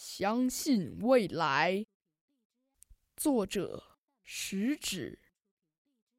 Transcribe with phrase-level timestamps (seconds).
[0.00, 1.84] 相信未来。
[3.16, 3.82] 作者：
[4.22, 5.18] 食指。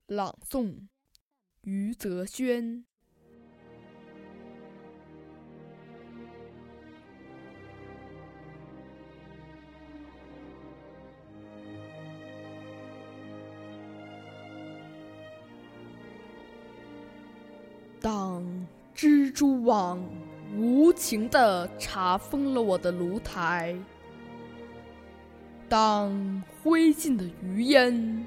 [0.06, 0.90] 朗诵：
[1.62, 2.84] 余泽轩。
[18.02, 18.44] 当
[18.94, 20.04] 蜘蛛网
[20.56, 23.76] 无情地查封了我的炉台，
[25.68, 28.26] 当灰烬的余烟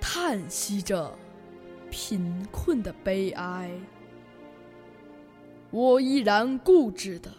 [0.00, 1.12] 叹息着
[1.90, 3.70] 贫困的悲哀，
[5.70, 7.30] 我依然固执地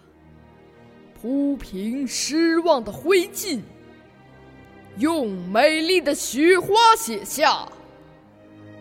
[1.21, 3.62] 铺平失望的灰烬，
[4.98, 6.67] 用美丽的雪花
[6.98, 7.67] 写下：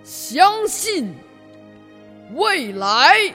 [0.03, 1.15] 相信。
[2.35, 3.35] 未来，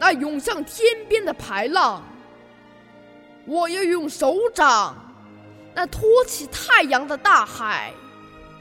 [0.00, 2.00] 那涌向天边的排浪；
[3.44, 4.96] 我要用手掌
[5.74, 7.92] 那托起太阳的大海，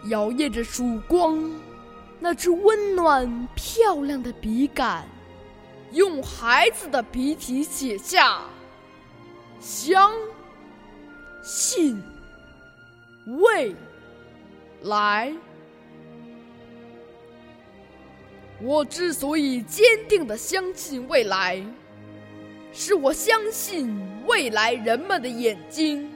[0.09, 1.49] 摇曳着曙光
[2.19, 5.07] 那只温暖漂亮的笔杆，
[5.93, 8.41] 用孩子的笔体写下：
[9.61, 10.11] 相
[11.41, 12.03] 信
[13.25, 13.73] 未
[14.81, 15.33] 来。
[18.61, 21.63] 我之所以坚定的相信未来，
[22.73, 26.11] 是我相信未来人们的眼睛，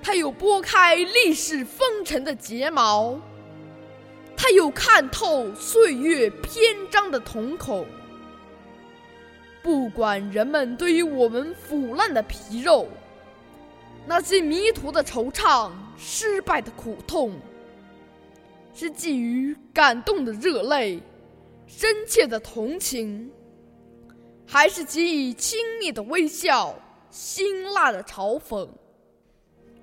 [0.00, 3.20] 它有拨开历史风尘的睫毛，
[4.36, 7.84] 它有看透岁月篇章的瞳孔。
[9.64, 12.86] 不管人们对于我们腐烂的皮肉，
[14.06, 17.32] 那些迷途的惆怅，失败的苦痛，
[18.72, 21.02] 是寄予感动的热泪。
[21.66, 23.30] 深切的同情，
[24.46, 26.74] 还是给予轻蔑的微笑、
[27.10, 28.68] 辛辣的嘲讽？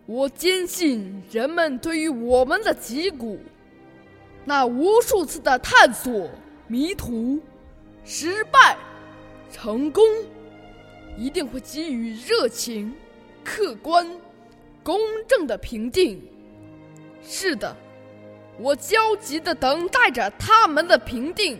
[0.05, 3.39] 我坚信，人们对于我们的脊骨，
[4.45, 6.29] 那无数次的探索、
[6.67, 7.39] 迷途、
[8.03, 8.77] 失败、
[9.51, 10.03] 成功，
[11.17, 12.93] 一定会给予热情、
[13.43, 14.09] 客观、
[14.83, 16.21] 公正的评定。
[17.21, 17.75] 是的，
[18.57, 21.59] 我焦急地等待着他们的评定。